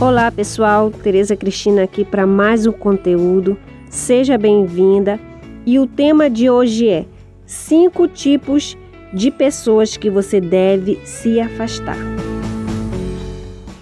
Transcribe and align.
Olá 0.00 0.32
pessoal, 0.32 0.90
Tereza 0.90 1.36
Cristina 1.36 1.84
aqui 1.84 2.04
para 2.04 2.26
mais 2.26 2.66
um 2.66 2.72
conteúdo. 2.72 3.56
Seja 3.88 4.36
bem-vinda. 4.36 5.20
E 5.64 5.78
o 5.78 5.86
tema 5.86 6.28
de 6.28 6.50
hoje 6.50 6.88
é 6.88 7.06
cinco 7.46 8.08
tipos 8.08 8.76
de 9.12 9.30
pessoas 9.30 9.96
que 9.96 10.10
você 10.10 10.40
deve 10.40 10.98
se 11.04 11.38
afastar. 11.38 11.96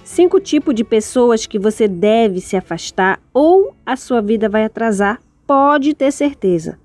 Cinco 0.04 0.38
tipos 0.40 0.74
de 0.74 0.84
pessoas 0.84 1.46
que 1.46 1.58
você 1.58 1.88
deve 1.88 2.40
se 2.40 2.56
afastar 2.56 3.18
ou 3.32 3.74
a 3.86 3.96
sua 3.96 4.20
vida 4.20 4.48
vai 4.48 4.64
atrasar, 4.64 5.20
pode 5.46 5.94
ter 5.94 6.12
certeza. 6.12 6.78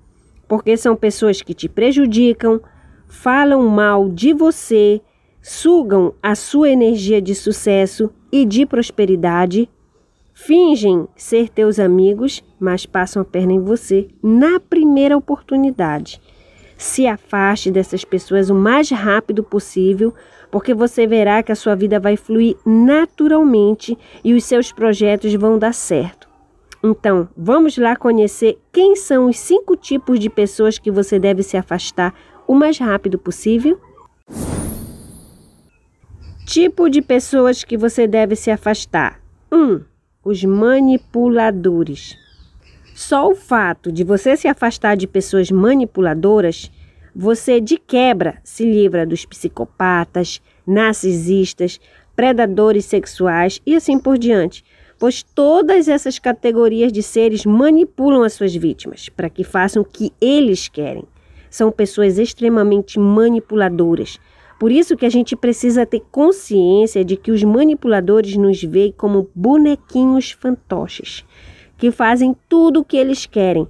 Porque 0.48 0.76
são 0.76 0.96
pessoas 0.96 1.42
que 1.42 1.52
te 1.52 1.68
prejudicam, 1.68 2.60
falam 3.06 3.68
mal 3.68 4.08
de 4.08 4.32
você, 4.32 5.00
sugam 5.46 6.12
a 6.20 6.34
sua 6.34 6.70
energia 6.70 7.22
de 7.22 7.32
sucesso 7.32 8.10
e 8.32 8.44
de 8.44 8.66
prosperidade, 8.66 9.70
fingem 10.34 11.06
ser 11.14 11.48
teus 11.48 11.78
amigos, 11.78 12.42
mas 12.58 12.84
passam 12.84 13.22
a 13.22 13.24
perna 13.24 13.52
em 13.52 13.60
você 13.60 14.08
na 14.20 14.58
primeira 14.58 15.16
oportunidade. 15.16 16.20
Se 16.76 17.06
afaste 17.06 17.70
dessas 17.70 18.04
pessoas 18.04 18.50
o 18.50 18.56
mais 18.56 18.90
rápido 18.90 19.44
possível, 19.44 20.12
porque 20.50 20.74
você 20.74 21.06
verá 21.06 21.44
que 21.44 21.52
a 21.52 21.56
sua 21.56 21.76
vida 21.76 22.00
vai 22.00 22.16
fluir 22.16 22.56
naturalmente 22.66 23.96
e 24.24 24.34
os 24.34 24.42
seus 24.42 24.72
projetos 24.72 25.32
vão 25.34 25.60
dar 25.60 25.74
certo. 25.74 26.28
Então, 26.82 27.28
vamos 27.36 27.78
lá 27.78 27.94
conhecer 27.94 28.58
quem 28.72 28.96
são 28.96 29.28
os 29.28 29.38
cinco 29.38 29.76
tipos 29.76 30.18
de 30.18 30.28
pessoas 30.28 30.76
que 30.76 30.90
você 30.90 31.20
deve 31.20 31.44
se 31.44 31.56
afastar 31.56 32.12
o 32.48 32.54
mais 32.54 32.78
rápido 32.78 33.16
possível? 33.16 33.78
Tipo 36.46 36.88
de 36.88 37.02
pessoas 37.02 37.64
que 37.64 37.76
você 37.76 38.06
deve 38.06 38.36
se 38.36 38.52
afastar: 38.52 39.20
1. 39.50 39.56
Um, 39.56 39.80
os 40.24 40.44
manipuladores. 40.44 42.16
Só 42.94 43.28
o 43.28 43.34
fato 43.34 43.90
de 43.90 44.04
você 44.04 44.36
se 44.36 44.46
afastar 44.46 44.96
de 44.96 45.08
pessoas 45.08 45.50
manipuladoras, 45.50 46.70
você 47.12 47.60
de 47.60 47.76
quebra 47.76 48.38
se 48.44 48.64
livra 48.64 49.04
dos 49.04 49.26
psicopatas, 49.26 50.40
narcisistas, 50.64 51.80
predadores 52.14 52.84
sexuais 52.84 53.60
e 53.66 53.74
assim 53.74 53.98
por 53.98 54.16
diante, 54.16 54.64
pois 55.00 55.24
todas 55.24 55.88
essas 55.88 56.16
categorias 56.16 56.92
de 56.92 57.02
seres 57.02 57.44
manipulam 57.44 58.22
as 58.22 58.34
suas 58.34 58.54
vítimas 58.54 59.08
para 59.08 59.28
que 59.28 59.42
façam 59.42 59.82
o 59.82 59.84
que 59.84 60.12
eles 60.20 60.68
querem. 60.68 61.04
São 61.50 61.72
pessoas 61.72 62.18
extremamente 62.18 63.00
manipuladoras 63.00 64.20
por 64.58 64.72
isso 64.72 64.96
que 64.96 65.06
a 65.06 65.10
gente 65.10 65.36
precisa 65.36 65.84
ter 65.84 66.02
consciência 66.10 67.04
de 67.04 67.16
que 67.16 67.30
os 67.30 67.42
manipuladores 67.44 68.36
nos 68.36 68.62
veem 68.62 68.92
como 68.92 69.28
bonequinhos 69.34 70.30
fantoches, 70.30 71.24
que 71.76 71.90
fazem 71.90 72.34
tudo 72.48 72.80
o 72.80 72.84
que 72.84 72.96
eles 72.96 73.26
querem 73.26 73.68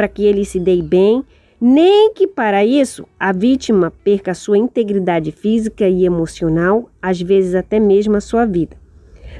para 0.00 0.08
que 0.08 0.24
eles 0.24 0.48
se 0.48 0.58
deem 0.58 0.82
bem, 0.82 1.22
nem 1.60 2.14
que 2.14 2.26
para 2.26 2.64
isso 2.64 3.06
a 3.18 3.32
vítima 3.32 3.92
perca 4.02 4.32
sua 4.32 4.56
integridade 4.56 5.30
física 5.30 5.86
e 5.86 6.06
emocional, 6.06 6.88
às 7.02 7.20
vezes 7.20 7.54
até 7.54 7.78
mesmo 7.78 8.16
a 8.16 8.20
sua 8.20 8.46
vida. 8.46 8.78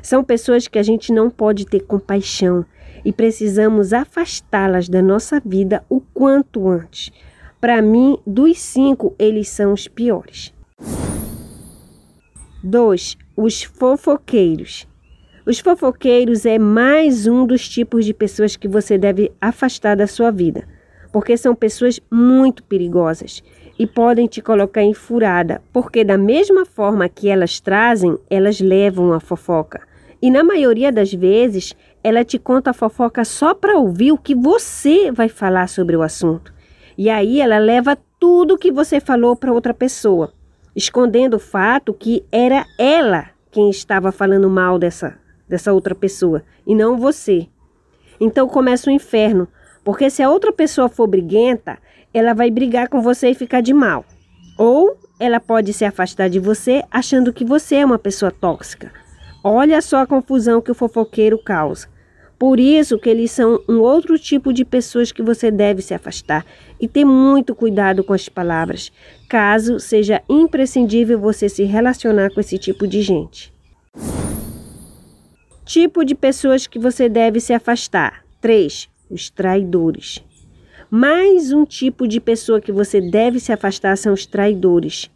São 0.03 0.23
pessoas 0.23 0.69
que 0.69 0.79
a 0.79 0.83
gente 0.83 1.13
não 1.13 1.31
pode 1.31 1.65
ter 1.65 1.81
compaixão 1.81 2.65
e 3.05 3.11
precisamos 3.11 3.95
afastá-las 3.95 4.87
da 4.87 5.01
nossa 5.01 5.41
vida 5.43 5.83
o 5.89 6.01
quanto 6.01 6.69
antes. 6.69 7.11
Para 7.59 7.81
mim, 7.81 8.19
dos 8.27 8.59
cinco, 8.59 9.15
eles 9.19 9.49
são 9.49 9.73
os 9.73 9.89
piores. 9.89 10.53
2. 12.63 13.17
Os 13.35 13.63
fofoqueiros. 13.63 14.87
Os 15.47 15.61
fofoqueiros 15.61 16.45
é 16.45 16.59
mais 16.59 17.27
um 17.27 17.47
dos 17.47 17.67
tipos 17.67 18.05
de 18.05 18.13
pessoas 18.13 18.55
que 18.55 18.69
você 18.69 18.99
deve 18.99 19.33
afastar 19.41 19.97
da 19.97 20.07
sua 20.07 20.31
vida, 20.31 20.69
porque 21.11 21.39
são 21.39 21.55
pessoas 21.55 21.99
muito 22.11 22.63
perigosas 22.63 23.43
e 23.79 23.87
podem 23.87 24.27
te 24.27 24.43
colocar 24.43 24.83
em 24.83 24.93
furada, 24.93 25.63
porque 25.73 26.05
da 26.05 26.19
mesma 26.19 26.67
forma 26.67 27.09
que 27.09 27.31
elas 27.31 27.61
trazem, 27.61 28.19
elas 28.29 28.61
levam 28.61 29.15
a 29.15 29.21
fofoca. 29.21 29.81
E 30.21 30.31
na 30.31 30.45
maioria 30.45 30.93
das 30.93 31.15
vezes, 31.15 31.75
ela 32.05 32.27
te 32.27 32.39
conta 32.39 32.71
a 32.71 32.75
fofoca 32.75 33.25
só 33.25 33.55
para 33.55 33.79
ouvir 33.79 34.13
o 34.13 34.19
que 34.19 34.35
você 34.35 35.11
vai 35.11 35.31
falar 35.31 35.67
sobre 35.67 35.97
o 35.97 36.03
assunto. 36.03 36.53
E 36.99 37.09
aí 37.09 37.41
ela 37.41 37.57
leva 37.57 37.97
tudo 38.19 38.59
que 38.59 38.71
você 38.71 39.01
falou 39.01 39.35
para 39.35 39.51
outra 39.51 39.73
pessoa 39.73 40.35
escondendo 40.75 41.35
o 41.35 41.41
fato 41.41 41.93
que 41.93 42.25
era 42.31 42.65
ela 42.79 43.31
quem 43.51 43.71
estava 43.71 44.13
falando 44.13 44.49
mal 44.49 44.79
dessa, 44.79 45.19
dessa 45.49 45.73
outra 45.73 45.95
pessoa 45.95 46.43
e 46.67 46.75
não 46.75 46.97
você. 46.97 47.49
Então 48.21 48.49
começa 48.49 48.91
o 48.91 48.93
inferno, 48.93 49.49
porque 49.85 50.11
se 50.11 50.23
a 50.23 50.31
outra 50.31 50.53
pessoa 50.53 50.89
for 50.89 51.07
briguenta, 51.07 51.79
ela 52.13 52.35
vai 52.35 52.51
brigar 52.51 52.89
com 52.89 53.01
você 53.01 53.31
e 53.31 53.35
ficar 53.35 53.61
de 53.61 53.73
mal. 53.73 54.05
Ou 54.59 54.97
ela 55.19 55.41
pode 55.41 55.73
se 55.73 55.85
afastar 55.85 56.29
de 56.29 56.39
você 56.39 56.85
achando 56.91 57.33
que 57.33 57.45
você 57.45 57.77
é 57.77 57.85
uma 57.85 57.99
pessoa 57.99 58.31
tóxica. 58.31 58.93
Olha 59.43 59.81
só 59.81 59.99
a 59.99 60.07
confusão 60.07 60.61
que 60.61 60.71
o 60.71 60.75
fofoqueiro 60.75 61.39
causa. 61.43 61.89
Por 62.41 62.59
isso 62.59 62.99
que 62.99 63.11
eles 63.11 63.31
são 63.33 63.63
um 63.69 63.81
outro 63.81 64.19
tipo 64.19 64.51
de 64.51 64.65
pessoas 64.65 65.13
que 65.13 65.21
você 65.21 65.51
deve 65.51 65.83
se 65.83 65.93
afastar 65.93 66.47
e 66.81 66.89
ter 66.89 67.05
muito 67.05 67.55
cuidado 67.55 68.03
com 68.03 68.15
as 68.15 68.31
palavras, 68.31 68.91
caso 69.29 69.79
seja 69.79 70.23
imprescindível 70.27 71.21
você 71.21 71.51
se 71.51 71.65
relacionar 71.65 72.31
com 72.31 72.41
esse 72.41 72.57
tipo 72.57 72.87
de 72.87 73.03
gente. 73.03 73.53
Tipo 75.67 76.03
de 76.03 76.15
pessoas 76.15 76.67
que 76.67 76.79
você 76.79 77.11
deve 77.11 77.41
se 77.41 77.53
afastar. 77.53 78.25
3. 78.41 78.89
Os 79.11 79.29
traidores. 79.29 80.25
Mais 80.91 81.53
um 81.53 81.67
tipo 81.67 82.09
de 82.09 82.21
pessoa 82.21 82.59
que 82.59 82.73
você 82.73 83.03
deve 83.03 83.39
se 83.39 83.53
afastar 83.53 83.99
são 83.99 84.15
os 84.15 84.25
traidores. 84.25 85.11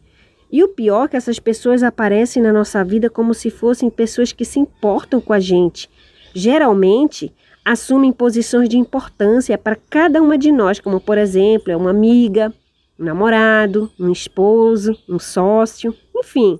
E 0.51 0.63
o 0.63 0.67
pior 0.67 1.05
é 1.05 1.07
que 1.07 1.17
essas 1.17 1.39
pessoas 1.39 1.81
aparecem 1.81 2.43
na 2.43 2.53
nossa 2.53 2.83
vida 2.83 3.09
como 3.09 3.33
se 3.33 3.49
fossem 3.49 3.89
pessoas 3.89 4.31
que 4.31 4.45
se 4.45 4.59
importam 4.59 5.19
com 5.19 5.33
a 5.33 5.39
gente 5.39 5.89
geralmente 6.35 7.33
assumem 7.63 8.11
posições 8.11 8.67
de 8.67 8.77
importância 8.77 9.57
para 9.57 9.75
cada 9.75 10.21
uma 10.21 10.37
de 10.37 10.51
nós, 10.51 10.79
como 10.79 10.99
por 10.99 11.17
exemplo, 11.17 11.71
é 11.71 11.77
uma 11.77 11.89
amiga, 11.89 12.53
um 12.99 13.05
namorado, 13.05 13.89
um 13.97 14.11
esposo, 14.11 14.95
um 15.09 15.17
sócio, 15.17 15.95
enfim. 16.15 16.59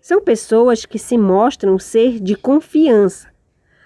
São 0.00 0.22
pessoas 0.22 0.86
que 0.86 0.98
se 0.98 1.18
mostram 1.18 1.78
ser 1.78 2.20
de 2.20 2.36
confiança, 2.36 3.28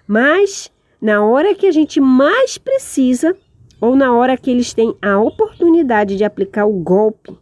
mas 0.07 0.71
na 1.01 1.25
hora 1.25 1.55
que 1.55 1.67
a 1.67 1.73
gente 1.73 1.99
mais 1.99 2.59
precisa, 2.59 3.35
ou 3.81 3.97
na 3.97 4.15
hora 4.15 4.37
que 4.37 4.51
eles 4.51 4.75
têm 4.75 4.95
a 5.01 5.19
oportunidade 5.19 6.15
de 6.17 6.25
aplicar 6.25 6.67
o 6.67 6.75
golpe, 6.75 7.35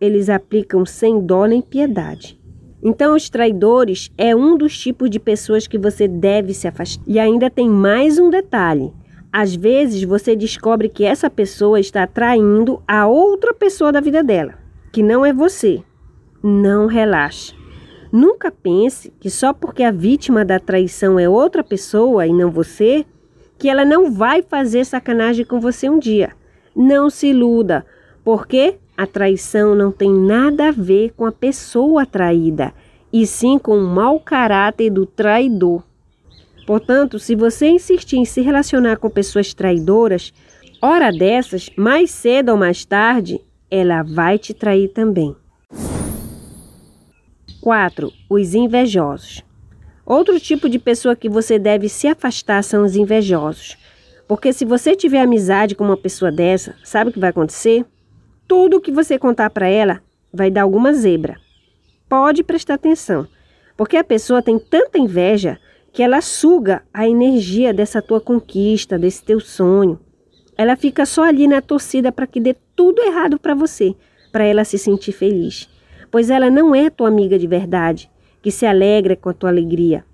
eles 0.00 0.30
aplicam 0.30 0.86
sem 0.86 1.20
dó 1.20 1.44
nem 1.44 1.60
piedade. 1.60 2.40
Então, 2.82 3.14
os 3.14 3.30
traidores 3.30 4.10
é 4.18 4.34
um 4.34 4.56
dos 4.56 4.76
tipos 4.76 5.08
de 5.08 5.20
pessoas 5.20 5.66
que 5.66 5.78
você 5.78 6.08
deve 6.08 6.52
se 6.52 6.66
afastar. 6.66 7.04
E 7.06 7.18
ainda 7.18 7.48
tem 7.48 7.68
mais 7.68 8.18
um 8.18 8.28
detalhe. 8.28 8.92
Às 9.32 9.54
vezes 9.54 10.02
você 10.02 10.36
descobre 10.36 10.88
que 10.88 11.04
essa 11.04 11.30
pessoa 11.30 11.80
está 11.80 12.06
traindo 12.06 12.82
a 12.86 13.06
outra 13.06 13.54
pessoa 13.54 13.90
da 13.90 14.00
vida 14.00 14.22
dela, 14.22 14.54
que 14.92 15.02
não 15.02 15.24
é 15.24 15.32
você. 15.32 15.82
Não 16.42 16.86
relaxe. 16.86 17.54
Nunca 18.12 18.50
pense 18.50 19.10
que 19.18 19.30
só 19.30 19.54
porque 19.54 19.82
a 19.82 19.90
vítima 19.90 20.44
da 20.44 20.58
traição 20.58 21.18
é 21.18 21.26
outra 21.26 21.64
pessoa 21.64 22.26
e 22.26 22.32
não 22.32 22.50
você, 22.50 23.06
que 23.58 23.70
ela 23.70 23.86
não 23.86 24.10
vai 24.10 24.42
fazer 24.42 24.84
sacanagem 24.84 25.46
com 25.46 25.58
você 25.58 25.88
um 25.88 25.98
dia. 25.98 26.32
Não 26.76 27.08
se 27.08 27.28
iluda, 27.28 27.86
porque 28.22 28.78
a 29.02 29.06
traição 29.06 29.74
não 29.74 29.90
tem 29.90 30.08
nada 30.08 30.68
a 30.68 30.70
ver 30.70 31.12
com 31.16 31.26
a 31.26 31.32
pessoa 31.32 32.06
traída, 32.06 32.72
e 33.12 33.26
sim 33.26 33.58
com 33.58 33.76
o 33.76 33.84
mau 33.84 34.20
caráter 34.20 34.90
do 34.90 35.04
traidor. 35.04 35.82
Portanto, 36.64 37.18
se 37.18 37.34
você 37.34 37.66
insistir 37.66 38.18
em 38.18 38.24
se 38.24 38.40
relacionar 38.40 38.98
com 38.98 39.10
pessoas 39.10 39.52
traidoras, 39.52 40.32
hora 40.80 41.10
dessas, 41.10 41.68
mais 41.76 42.12
cedo 42.12 42.50
ou 42.50 42.56
mais 42.56 42.84
tarde, 42.84 43.40
ela 43.68 44.04
vai 44.04 44.38
te 44.38 44.54
trair 44.54 44.86
também. 44.90 45.34
4. 47.60 48.12
Os 48.30 48.54
invejosos. 48.54 49.42
Outro 50.06 50.38
tipo 50.38 50.68
de 50.68 50.78
pessoa 50.78 51.16
que 51.16 51.28
você 51.28 51.58
deve 51.58 51.88
se 51.88 52.06
afastar 52.06 52.62
são 52.62 52.84
os 52.84 52.94
invejosos. 52.94 53.76
Porque 54.28 54.52
se 54.52 54.64
você 54.64 54.94
tiver 54.94 55.22
amizade 55.22 55.74
com 55.74 55.82
uma 55.82 55.96
pessoa 55.96 56.30
dessa, 56.30 56.76
sabe 56.84 57.10
o 57.10 57.12
que 57.12 57.18
vai 57.18 57.30
acontecer? 57.30 57.84
Tudo 58.52 58.82
que 58.82 58.92
você 58.92 59.18
contar 59.18 59.48
para 59.48 59.66
ela 59.66 60.02
vai 60.30 60.50
dar 60.50 60.60
alguma 60.60 60.92
zebra. 60.92 61.38
Pode 62.06 62.44
prestar 62.44 62.74
atenção, 62.74 63.26
porque 63.78 63.96
a 63.96 64.04
pessoa 64.04 64.42
tem 64.42 64.58
tanta 64.58 64.98
inveja 64.98 65.58
que 65.90 66.02
ela 66.02 66.20
suga 66.20 66.82
a 66.92 67.08
energia 67.08 67.72
dessa 67.72 68.02
tua 68.02 68.20
conquista, 68.20 68.98
desse 68.98 69.24
teu 69.24 69.40
sonho. 69.40 69.98
Ela 70.54 70.76
fica 70.76 71.06
só 71.06 71.24
ali 71.24 71.48
na 71.48 71.62
torcida 71.62 72.12
para 72.12 72.26
que 72.26 72.38
dê 72.38 72.54
tudo 72.76 73.00
errado 73.00 73.38
para 73.38 73.54
você, 73.54 73.96
para 74.30 74.44
ela 74.44 74.64
se 74.64 74.76
sentir 74.76 75.12
feliz. 75.12 75.66
Pois 76.10 76.28
ela 76.28 76.50
não 76.50 76.74
é 76.74 76.90
tua 76.90 77.08
amiga 77.08 77.38
de 77.38 77.46
verdade, 77.46 78.10
que 78.42 78.50
se 78.50 78.66
alegra 78.66 79.16
com 79.16 79.30
a 79.30 79.32
tua 79.32 79.48
alegria. 79.48 80.04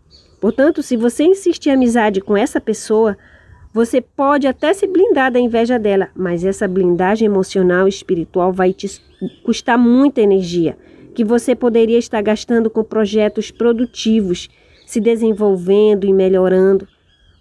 Portanto, 0.41 0.81
se 0.81 0.97
você 0.97 1.25
insistir 1.25 1.71
em 1.71 1.73
amizade 1.73 2.21
com 2.21 2.37
essa 2.37 2.61
pessoa, 2.61 3.19
você 3.73 4.01
pode 4.01 4.47
até 4.47 4.73
se 4.73 4.87
blindar 4.87 5.31
da 5.31 5.39
inveja 5.39 5.79
dela, 5.79 6.09
mas 6.17 6.45
essa 6.45 6.67
blindagem 6.67 7.27
emocional 7.27 7.87
e 7.87 7.91
espiritual 7.91 8.53
vai 8.53 8.73
te 8.73 8.89
custar 9.45 9.79
muita 9.79 10.21
energia, 10.21 10.77
que 11.15 11.25
você 11.25 11.55
poderia 11.55 11.99
estar 11.99 12.23
gastando 12.23 12.71
com 12.71 12.83
projetos 12.83 13.51
produtivos, 13.51 14.49
se 14.87 15.01
desenvolvendo 15.01 16.07
e 16.07 16.13
melhorando. 16.13 16.89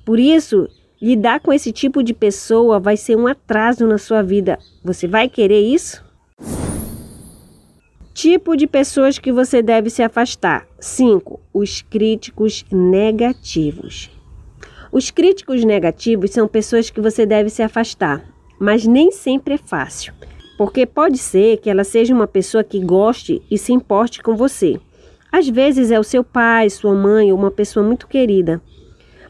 Por 0.05 0.19
isso, 0.19 0.67
lidar 1.01 1.39
com 1.39 1.53
esse 1.53 1.71
tipo 1.71 2.03
de 2.03 2.13
pessoa 2.13 2.79
vai 2.79 2.97
ser 2.97 3.15
um 3.15 3.27
atraso 3.27 3.87
na 3.87 3.97
sua 3.97 4.21
vida. 4.21 4.59
Você 4.83 5.07
vai 5.07 5.29
querer 5.29 5.61
isso? 5.61 6.05
Tipo 8.13 8.57
de 8.57 8.65
pessoas 8.65 9.19
que 9.19 9.31
você 9.31 9.61
deve 9.61 9.89
se 9.89 10.01
afastar. 10.01 10.67
5. 10.79 11.39
Os 11.53 11.83
críticos 11.83 12.65
negativos. 12.71 14.16
Os 14.91 15.11
críticos 15.11 15.63
negativos 15.65 16.31
são 16.31 16.47
pessoas 16.47 16.89
que 16.89 17.01
você 17.01 17.25
deve 17.25 17.49
se 17.49 17.61
afastar, 17.61 18.23
mas 18.57 18.87
nem 18.87 19.11
sempre 19.11 19.55
é 19.55 19.57
fácil, 19.57 20.13
porque 20.57 20.85
pode 20.85 21.17
ser 21.17 21.57
que 21.57 21.69
ela 21.69 21.83
seja 21.83 22.13
uma 22.13 22.27
pessoa 22.27 22.63
que 22.63 22.79
goste 22.79 23.41
e 23.51 23.57
se 23.57 23.73
importe 23.73 24.23
com 24.23 24.35
você. 24.35 24.79
Às 25.29 25.49
vezes 25.49 25.91
é 25.91 25.99
o 25.99 26.03
seu 26.03 26.23
pai, 26.23 26.69
sua 26.69 26.93
mãe 26.93 27.31
ou 27.31 27.37
uma 27.37 27.51
pessoa 27.51 27.85
muito 27.85 28.07
querida, 28.07 28.61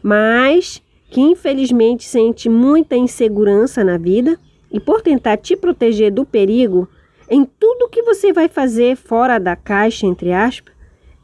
mas 0.00 0.80
que 1.10 1.20
infelizmente 1.20 2.04
sente 2.04 2.48
muita 2.48 2.96
insegurança 2.96 3.82
na 3.82 3.98
vida 3.98 4.38
e 4.70 4.78
por 4.78 5.02
tentar 5.02 5.38
te 5.38 5.56
proteger 5.56 6.12
do 6.12 6.24
perigo, 6.24 6.88
em 7.28 7.44
tudo 7.44 7.88
que 7.88 8.02
você 8.02 8.32
vai 8.32 8.48
fazer 8.48 8.96
fora 8.96 9.38
da 9.38 9.56
caixa, 9.56 10.06
entre 10.06 10.32
aspas, 10.32 10.72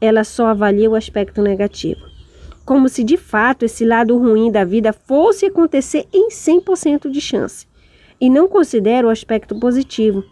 ela 0.01 0.23
só 0.23 0.47
avalia 0.47 0.89
o 0.89 0.95
aspecto 0.95 1.41
negativo 1.41 2.14
como 2.65 2.89
se 2.89 3.03
de 3.03 3.15
fato 3.15 3.63
esse 3.63 3.85
lado 3.85 4.17
ruim 4.17 4.51
da 4.51 4.63
vida 4.63 4.91
fosse 4.91 5.45
acontecer 5.45 6.07
em 6.11 6.29
100% 6.29 7.09
de 7.09 7.21
chance, 7.21 7.67
e 8.19 8.29
não 8.29 8.47
considera 8.47 9.05
o 9.05 9.11
aspecto 9.11 9.59
positivo. 9.59 10.23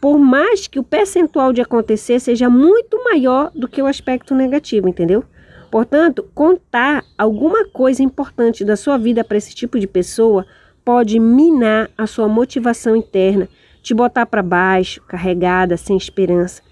Por 0.00 0.18
mais 0.18 0.66
que 0.66 0.78
o 0.78 0.84
percentual 0.84 1.52
de 1.52 1.60
acontecer 1.60 2.20
seja 2.20 2.50
muito 2.50 3.02
maior 3.04 3.50
do 3.54 3.68
que 3.68 3.80
o 3.80 3.86
aspecto 3.86 4.34
negativo, 4.34 4.88
entendeu? 4.88 5.24
Portanto, 5.70 6.28
contar 6.34 7.04
alguma 7.16 7.66
coisa 7.68 8.02
importante 8.02 8.64
da 8.64 8.76
sua 8.76 8.96
vida 8.96 9.24
para 9.24 9.36
esse 9.36 9.54
tipo 9.54 9.78
de 9.78 9.86
pessoa 9.86 10.46
pode 10.84 11.18
minar 11.18 11.90
a 11.96 12.06
sua 12.06 12.28
motivação 12.28 12.94
interna, 12.94 13.48
te 13.82 13.92
botar 13.92 14.26
para 14.26 14.42
baixo, 14.42 15.02
carregada, 15.02 15.76
sem 15.76 15.96
esperança. 15.96 16.62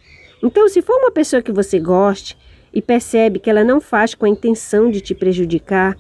Então, 0.43 0.69
se 0.69 0.83
for 0.83 0.97
uma 0.99 1.11
pessoa 1.11 1.43
que 1.43 1.51
você 1.51 1.81
goste, 1.81 2.37
e 2.75 2.83
percebe 2.83 3.39
que 3.39 3.49
ela 3.49 3.63
não 3.63 3.81
faz 3.81 4.15
com 4.15 4.27
a 4.27 4.29
intenção 4.29 4.91
de 4.91 5.01
te 5.01 5.15
prejudicar, 5.15 5.97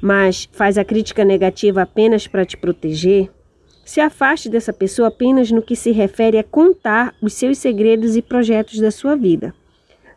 mas 0.00 0.48
faz 0.52 0.78
a 0.78 0.84
crítica 0.84 1.24
negativa 1.24 1.82
apenas 1.82 2.26
para 2.26 2.46
te 2.46 2.56
proteger, 2.56 3.30
se 3.84 4.00
afaste 4.00 4.48
dessa 4.48 4.72
pessoa 4.72 5.08
apenas 5.08 5.50
no 5.50 5.60
que 5.60 5.76
se 5.76 5.90
refere 5.92 6.38
a 6.38 6.44
contar 6.44 7.14
os 7.20 7.34
seus 7.34 7.58
segredos 7.58 8.16
e 8.16 8.22
projetos 8.22 8.80
da 8.80 8.90
sua 8.90 9.14
vida. 9.14 9.54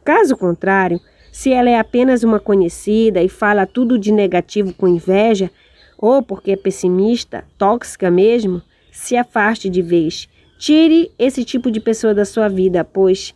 Caso 0.06 0.38
contrário, 0.38 1.02
se 1.32 1.52
ela 1.52 1.70
é 1.70 1.78
apenas 1.78 2.24
uma 2.24 2.40
conhecida 2.40 3.22
e 3.22 3.28
fala 3.28 3.66
tudo 3.66 4.00
de 4.00 4.12
negativo 4.12 4.74
com 4.74 4.88
inveja, 4.88 5.52
ou 5.98 6.24
porque 6.24 6.52
é 6.52 6.56
pessimista, 6.56 7.44
tóxica 7.58 8.10
mesmo, 8.10 8.62
se 8.92 9.18
afaste 9.18 9.70
de 9.70 9.82
vez. 9.82 10.30
Tire 10.58 11.12
esse 11.20 11.44
tipo 11.44 11.70
de 11.70 11.80
pessoa 11.80 12.14
da 12.14 12.24
sua 12.24 12.48
vida, 12.48 12.84
pois 12.84 13.36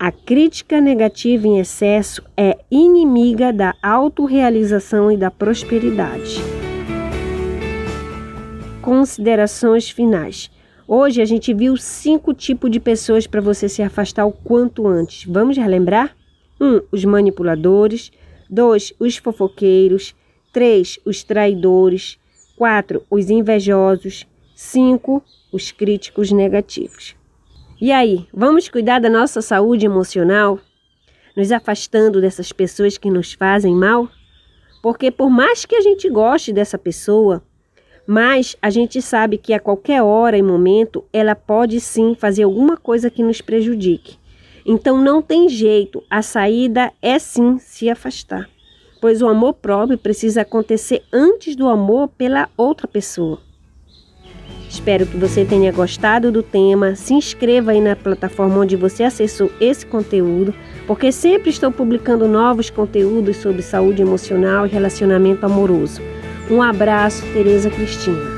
a 0.00 0.10
crítica 0.10 0.80
negativa 0.80 1.46
em 1.46 1.58
excesso 1.58 2.22
é 2.34 2.56
inimiga 2.70 3.52
da 3.52 3.74
autorrealização 3.82 5.12
e 5.12 5.16
da 5.18 5.30
prosperidade. 5.30 6.36
Considerações 8.80 9.90
finais. 9.90 10.50
Hoje 10.88 11.20
a 11.20 11.26
gente 11.26 11.52
viu 11.52 11.76
cinco 11.76 12.32
tipos 12.32 12.70
de 12.70 12.80
pessoas 12.80 13.26
para 13.26 13.42
você 13.42 13.68
se 13.68 13.82
afastar 13.82 14.24
o 14.24 14.32
quanto 14.32 14.88
antes. 14.88 15.26
Vamos 15.26 15.58
relembrar? 15.58 16.16
1. 16.58 16.66
Um, 16.66 16.80
os 16.90 17.04
manipuladores. 17.04 18.10
2. 18.48 18.94
Os 18.98 19.18
fofoqueiros. 19.18 20.14
3. 20.50 20.98
Os 21.04 21.22
traidores. 21.22 22.18
4. 22.56 23.02
Os 23.10 23.28
invejosos. 23.28 24.26
5. 24.56 25.22
Os 25.52 25.70
críticos 25.70 26.32
negativos. 26.32 27.19
E 27.80 27.90
aí, 27.92 28.26
vamos 28.30 28.68
cuidar 28.68 28.98
da 28.98 29.08
nossa 29.08 29.40
saúde 29.40 29.86
emocional, 29.86 30.58
nos 31.34 31.50
afastando 31.50 32.20
dessas 32.20 32.52
pessoas 32.52 32.98
que 32.98 33.08
nos 33.08 33.32
fazem 33.32 33.74
mal? 33.74 34.06
Porque 34.82 35.10
por 35.10 35.30
mais 35.30 35.64
que 35.64 35.74
a 35.74 35.80
gente 35.80 36.06
goste 36.10 36.52
dessa 36.52 36.76
pessoa, 36.76 37.42
mas 38.06 38.54
a 38.60 38.68
gente 38.68 39.00
sabe 39.00 39.38
que 39.38 39.54
a 39.54 39.58
qualquer 39.58 40.02
hora 40.02 40.36
e 40.36 40.42
momento 40.42 41.02
ela 41.10 41.34
pode 41.34 41.80
sim 41.80 42.14
fazer 42.14 42.42
alguma 42.42 42.76
coisa 42.76 43.08
que 43.08 43.22
nos 43.22 43.40
prejudique. 43.40 44.18
Então 44.66 45.02
não 45.02 45.22
tem 45.22 45.48
jeito, 45.48 46.04
a 46.10 46.20
saída 46.20 46.92
é 47.00 47.18
sim 47.18 47.58
se 47.58 47.88
afastar, 47.88 48.46
pois 49.00 49.22
o 49.22 49.26
amor 49.26 49.54
próprio 49.54 49.96
precisa 49.96 50.42
acontecer 50.42 51.02
antes 51.10 51.56
do 51.56 51.66
amor 51.66 52.08
pela 52.08 52.46
outra 52.58 52.86
pessoa. 52.86 53.40
Espero 54.70 55.04
que 55.04 55.16
você 55.16 55.44
tenha 55.44 55.72
gostado 55.72 56.30
do 56.30 56.44
tema. 56.44 56.94
Se 56.94 57.12
inscreva 57.12 57.72
aí 57.72 57.80
na 57.80 57.96
plataforma 57.96 58.60
onde 58.60 58.76
você 58.76 59.02
acessou 59.02 59.50
esse 59.60 59.84
conteúdo, 59.84 60.54
porque 60.86 61.10
sempre 61.10 61.50
estou 61.50 61.72
publicando 61.72 62.28
novos 62.28 62.70
conteúdos 62.70 63.38
sobre 63.38 63.62
saúde 63.62 64.00
emocional 64.00 64.64
e 64.64 64.70
relacionamento 64.70 65.44
amoroso. 65.44 66.00
Um 66.48 66.62
abraço, 66.62 67.24
Tereza 67.32 67.68
Cristina. 67.68 68.29